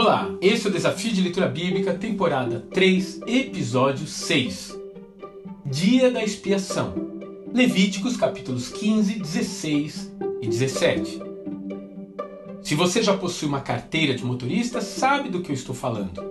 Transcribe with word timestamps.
Olá, 0.00 0.30
esse 0.40 0.64
é 0.64 0.70
o 0.70 0.72
Desafio 0.72 1.12
de 1.12 1.20
Leitura 1.20 1.48
Bíblica, 1.48 1.92
temporada 1.92 2.64
3, 2.72 3.22
episódio 3.26 4.06
6. 4.06 4.78
Dia 5.66 6.08
da 6.08 6.22
Expiação. 6.22 6.94
Levíticos 7.52 8.16
capítulos 8.16 8.68
15, 8.68 9.18
16 9.18 10.12
e 10.40 10.46
17. 10.46 11.20
Se 12.62 12.76
você 12.76 13.02
já 13.02 13.16
possui 13.16 13.48
uma 13.48 13.60
carteira 13.60 14.14
de 14.14 14.24
motorista, 14.24 14.80
sabe 14.80 15.30
do 15.30 15.40
que 15.40 15.50
eu 15.50 15.54
estou 15.54 15.74
falando. 15.74 16.22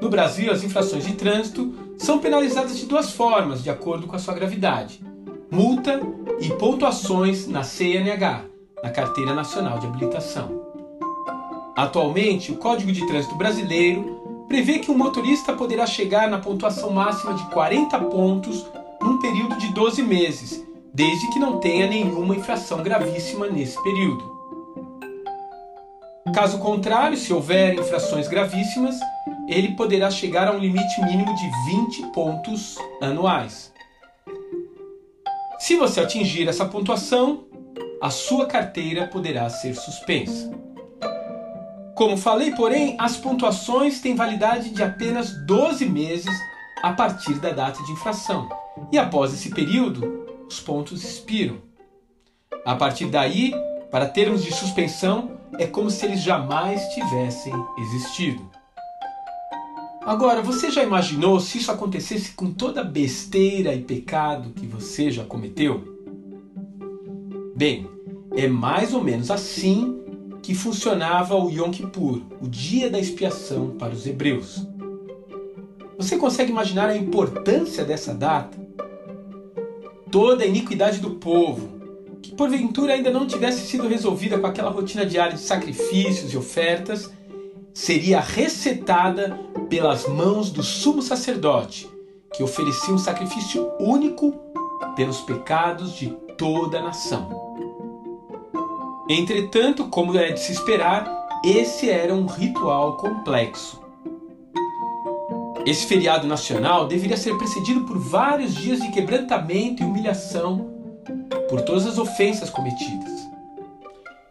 No 0.00 0.08
Brasil, 0.08 0.50
as 0.50 0.64
infrações 0.64 1.04
de 1.04 1.12
trânsito 1.12 1.74
são 1.98 2.20
penalizadas 2.20 2.78
de 2.78 2.86
duas 2.86 3.12
formas, 3.12 3.62
de 3.62 3.68
acordo 3.68 4.06
com 4.06 4.16
a 4.16 4.18
sua 4.18 4.32
gravidade: 4.32 5.04
multa 5.50 6.00
e 6.40 6.48
pontuações 6.54 7.46
na 7.46 7.64
CNH, 7.64 8.46
na 8.82 8.88
Carteira 8.88 9.34
Nacional 9.34 9.78
de 9.78 9.88
Habilitação. 9.88 10.73
Atualmente, 11.76 12.52
o 12.52 12.56
Código 12.56 12.92
de 12.92 13.04
Trânsito 13.06 13.34
Brasileiro 13.34 14.44
prevê 14.46 14.78
que 14.78 14.90
um 14.90 14.96
motorista 14.96 15.52
poderá 15.52 15.86
chegar 15.86 16.28
na 16.28 16.38
pontuação 16.38 16.90
máxima 16.90 17.34
de 17.34 17.44
40 17.50 17.98
pontos 18.00 18.64
num 19.02 19.18
período 19.18 19.56
de 19.56 19.72
12 19.72 20.02
meses, 20.02 20.64
desde 20.92 21.28
que 21.32 21.38
não 21.38 21.58
tenha 21.58 21.88
nenhuma 21.88 22.36
infração 22.36 22.82
gravíssima 22.82 23.48
nesse 23.48 23.82
período. 23.82 24.32
Caso 26.32 26.58
contrário, 26.58 27.16
se 27.16 27.32
houver 27.32 27.74
infrações 27.74 28.28
gravíssimas, 28.28 28.96
ele 29.48 29.72
poderá 29.72 30.10
chegar 30.10 30.48
a 30.48 30.52
um 30.52 30.58
limite 30.58 31.00
mínimo 31.02 31.34
de 31.34 31.50
20 31.66 32.12
pontos 32.12 32.76
anuais. 33.00 33.72
Se 35.58 35.76
você 35.76 36.00
atingir 36.00 36.48
essa 36.48 36.66
pontuação, 36.66 37.44
a 38.00 38.10
sua 38.10 38.46
carteira 38.46 39.06
poderá 39.06 39.48
ser 39.50 39.74
suspensa. 39.74 40.50
Como 41.94 42.16
falei, 42.16 42.50
porém, 42.52 42.96
as 42.98 43.16
pontuações 43.16 44.00
têm 44.00 44.16
validade 44.16 44.70
de 44.70 44.82
apenas 44.82 45.30
12 45.46 45.86
meses 45.86 46.34
a 46.82 46.92
partir 46.92 47.34
da 47.34 47.50
data 47.50 47.82
de 47.84 47.92
infração. 47.92 48.48
E 48.90 48.98
após 48.98 49.32
esse 49.32 49.50
período, 49.50 50.26
os 50.48 50.58
pontos 50.58 51.04
expiram. 51.04 51.58
A 52.64 52.74
partir 52.74 53.06
daí, 53.06 53.54
para 53.92 54.06
termos 54.06 54.42
de 54.42 54.52
suspensão, 54.52 55.38
é 55.56 55.66
como 55.66 55.88
se 55.88 56.04
eles 56.04 56.20
jamais 56.20 56.82
tivessem 56.88 57.52
existido. 57.78 58.50
Agora, 60.04 60.42
você 60.42 60.70
já 60.70 60.82
imaginou 60.82 61.38
se 61.38 61.58
isso 61.58 61.70
acontecesse 61.70 62.32
com 62.32 62.52
toda 62.52 62.82
besteira 62.82 63.72
e 63.72 63.80
pecado 63.80 64.50
que 64.50 64.66
você 64.66 65.10
já 65.12 65.24
cometeu? 65.24 65.96
Bem, 67.56 67.88
é 68.36 68.48
mais 68.48 68.92
ou 68.92 69.02
menos 69.02 69.30
assim 69.30 70.03
que 70.44 70.54
funcionava 70.54 71.34
o 71.34 71.50
Yom 71.50 71.70
Kippur, 71.70 72.20
o 72.38 72.46
dia 72.46 72.90
da 72.90 72.98
expiação 72.98 73.70
para 73.78 73.94
os 73.94 74.06
hebreus. 74.06 74.62
Você 75.96 76.18
consegue 76.18 76.52
imaginar 76.52 76.90
a 76.90 76.96
importância 76.96 77.82
dessa 77.82 78.12
data? 78.12 78.58
Toda 80.10 80.44
a 80.44 80.46
iniquidade 80.46 81.00
do 81.00 81.12
povo, 81.12 81.80
que 82.20 82.32
porventura 82.32 82.92
ainda 82.92 83.10
não 83.10 83.26
tivesse 83.26 83.66
sido 83.66 83.88
resolvida 83.88 84.38
com 84.38 84.46
aquela 84.46 84.68
rotina 84.68 85.06
diária 85.06 85.32
de 85.32 85.40
sacrifícios 85.40 86.34
e 86.34 86.36
ofertas, 86.36 87.10
seria 87.72 88.20
resetada 88.20 89.40
pelas 89.70 90.06
mãos 90.06 90.50
do 90.50 90.62
sumo 90.62 91.00
sacerdote, 91.00 91.88
que 92.34 92.42
oferecia 92.42 92.92
um 92.92 92.98
sacrifício 92.98 93.72
único 93.80 94.34
pelos 94.94 95.22
pecados 95.22 95.94
de 95.94 96.10
toda 96.36 96.80
a 96.80 96.82
nação. 96.82 97.73
Entretanto, 99.08 99.88
como 99.88 100.16
é 100.16 100.32
de 100.32 100.40
se 100.40 100.52
esperar, 100.52 101.06
esse 101.44 101.90
era 101.90 102.14
um 102.14 102.24
ritual 102.24 102.96
complexo. 102.96 103.78
Esse 105.66 105.86
feriado 105.86 106.26
nacional 106.26 106.86
deveria 106.86 107.16
ser 107.16 107.36
precedido 107.36 107.82
por 107.82 107.98
vários 107.98 108.54
dias 108.54 108.80
de 108.80 108.90
quebrantamento 108.90 109.82
e 109.82 109.86
humilhação 109.86 110.70
por 111.50 111.60
todas 111.60 111.86
as 111.86 111.98
ofensas 111.98 112.48
cometidas. 112.48 113.28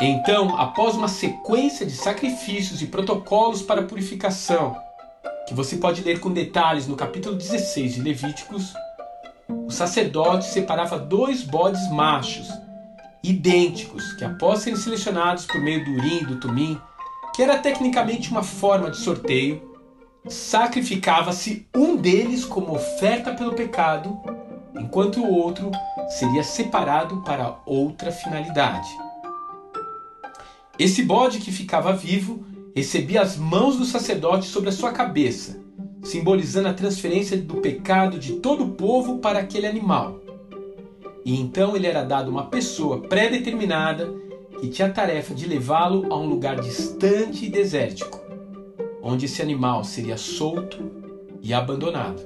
Então, 0.00 0.58
após 0.58 0.94
uma 0.94 1.08
sequência 1.08 1.84
de 1.84 1.92
sacrifícios 1.92 2.80
e 2.80 2.86
protocolos 2.86 3.60
para 3.60 3.82
purificação, 3.82 4.74
que 5.46 5.52
você 5.52 5.76
pode 5.76 6.00
ler 6.02 6.18
com 6.18 6.32
detalhes 6.32 6.86
no 6.86 6.96
capítulo 6.96 7.36
16 7.36 7.96
de 7.96 8.00
Levíticos, 8.00 8.72
o 9.48 9.70
sacerdote 9.70 10.46
separava 10.46 10.98
dois 10.98 11.42
bodes 11.42 11.90
machos 11.90 12.48
idênticos, 13.22 14.12
que 14.14 14.24
após 14.24 14.60
serem 14.60 14.78
selecionados 14.78 15.46
por 15.46 15.60
meio 15.60 15.84
do 15.84 15.92
urim 15.92 16.18
e 16.22 16.26
do 16.26 16.40
tumim, 16.40 16.80
que 17.34 17.42
era 17.42 17.58
tecnicamente 17.58 18.30
uma 18.30 18.42
forma 18.42 18.90
de 18.90 18.98
sorteio, 18.98 19.70
sacrificava-se 20.28 21.66
um 21.74 21.96
deles 21.96 22.44
como 22.44 22.74
oferta 22.74 23.34
pelo 23.34 23.54
pecado, 23.54 24.18
enquanto 24.74 25.20
o 25.20 25.32
outro 25.32 25.70
seria 26.18 26.42
separado 26.42 27.22
para 27.22 27.58
outra 27.64 28.10
finalidade. 28.12 28.88
Esse 30.78 31.02
bode 31.02 31.38
que 31.38 31.52
ficava 31.52 31.92
vivo 31.92 32.44
recebia 32.74 33.22
as 33.22 33.36
mãos 33.36 33.76
do 33.76 33.84
sacerdote 33.84 34.46
sobre 34.46 34.70
a 34.70 34.72
sua 34.72 34.92
cabeça, 34.92 35.60
simbolizando 36.02 36.68
a 36.68 36.74
transferência 36.74 37.36
do 37.36 37.56
pecado 37.56 38.18
de 38.18 38.34
todo 38.34 38.64
o 38.64 38.70
povo 38.70 39.18
para 39.18 39.38
aquele 39.38 39.66
animal. 39.66 40.20
E 41.24 41.40
então 41.40 41.76
ele 41.76 41.86
era 41.86 42.02
dado 42.02 42.30
uma 42.30 42.46
pessoa 42.46 43.00
pré-determinada 43.00 44.12
que 44.60 44.68
tinha 44.68 44.88
a 44.88 44.92
tarefa 44.92 45.34
de 45.34 45.46
levá-lo 45.46 46.12
a 46.12 46.16
um 46.16 46.26
lugar 46.26 46.60
distante 46.60 47.46
e 47.46 47.48
desértico, 47.48 48.20
onde 49.02 49.26
esse 49.26 49.42
animal 49.42 49.84
seria 49.84 50.16
solto 50.16 50.78
e 51.40 51.52
abandonado. 51.52 52.22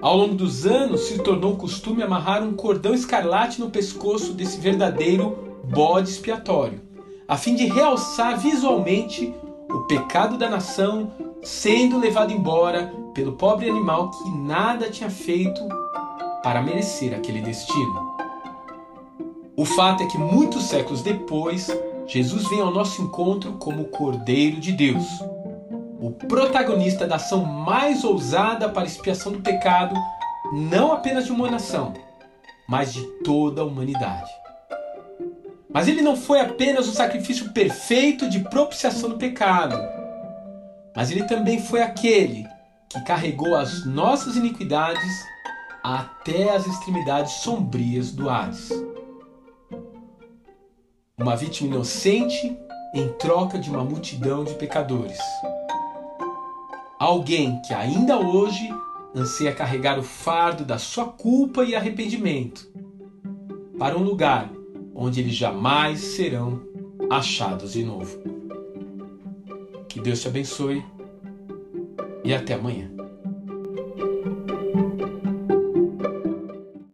Ao 0.00 0.16
longo 0.16 0.34
dos 0.34 0.66
anos, 0.66 1.02
se 1.02 1.18
tornou 1.18 1.56
costume 1.56 2.02
amarrar 2.02 2.42
um 2.42 2.52
cordão 2.52 2.92
escarlate 2.92 3.58
no 3.60 3.70
pescoço 3.70 4.32
desse 4.32 4.60
verdadeiro 4.60 5.58
bode 5.64 6.10
expiatório, 6.10 6.80
a 7.26 7.36
fim 7.36 7.54
de 7.54 7.64
realçar 7.64 8.38
visualmente 8.38 9.34
o 9.70 9.80
pecado 9.86 10.36
da 10.36 10.48
nação 10.48 11.10
sendo 11.42 11.98
levado 11.98 12.32
embora 12.32 12.92
pelo 13.14 13.32
pobre 13.32 13.68
animal 13.68 14.10
que 14.10 14.30
nada 14.30 14.90
tinha 14.90 15.10
feito 15.10 15.60
para 16.44 16.60
merecer 16.60 17.14
aquele 17.14 17.40
destino. 17.40 18.18
O 19.56 19.64
fato 19.64 20.02
é 20.02 20.06
que 20.06 20.18
muitos 20.18 20.64
séculos 20.64 21.00
depois, 21.00 21.70
Jesus 22.06 22.46
vem 22.50 22.60
ao 22.60 22.70
nosso 22.70 23.00
encontro 23.00 23.54
como 23.54 23.80
o 23.80 23.88
Cordeiro 23.88 24.60
de 24.60 24.70
Deus, 24.70 25.06
o 25.98 26.10
protagonista 26.10 27.06
da 27.06 27.16
ação 27.16 27.46
mais 27.46 28.04
ousada 28.04 28.68
para 28.68 28.82
a 28.82 28.86
expiação 28.86 29.32
do 29.32 29.40
pecado, 29.40 29.94
não 30.52 30.92
apenas 30.92 31.24
de 31.24 31.32
uma 31.32 31.50
nação, 31.50 31.94
mas 32.68 32.92
de 32.92 33.02
toda 33.24 33.62
a 33.62 33.64
humanidade. 33.64 34.30
Mas 35.72 35.88
ele 35.88 36.02
não 36.02 36.14
foi 36.14 36.40
apenas 36.40 36.86
o 36.86 36.92
sacrifício 36.92 37.52
perfeito 37.52 38.28
de 38.28 38.40
propiciação 38.40 39.08
do 39.08 39.16
pecado, 39.16 39.78
mas 40.94 41.10
ele 41.10 41.24
também 41.24 41.58
foi 41.58 41.80
aquele 41.80 42.46
que 42.90 43.00
carregou 43.00 43.54
as 43.54 43.86
nossas 43.86 44.36
iniquidades 44.36 45.24
até 45.84 46.48
as 46.48 46.66
extremidades 46.66 47.32
sombrias 47.42 48.10
do 48.10 48.30
Hades. 48.30 48.70
Uma 51.18 51.36
vítima 51.36 51.74
inocente 51.74 52.56
em 52.94 53.12
troca 53.18 53.58
de 53.58 53.68
uma 53.68 53.84
multidão 53.84 54.44
de 54.44 54.54
pecadores. 54.54 55.18
Alguém 56.98 57.60
que 57.60 57.74
ainda 57.74 58.18
hoje 58.18 58.66
anseia 59.14 59.52
carregar 59.52 59.98
o 59.98 60.02
fardo 60.02 60.64
da 60.64 60.78
sua 60.78 61.04
culpa 61.04 61.62
e 61.62 61.76
arrependimento 61.76 62.66
para 63.78 63.94
um 63.94 64.02
lugar 64.02 64.50
onde 64.94 65.20
eles 65.20 65.34
jamais 65.34 66.00
serão 66.00 66.62
achados 67.10 67.74
de 67.74 67.84
novo. 67.84 68.18
Que 69.86 70.00
Deus 70.00 70.22
te 70.22 70.28
abençoe 70.28 70.82
e 72.24 72.32
até 72.32 72.54
amanhã. 72.54 73.03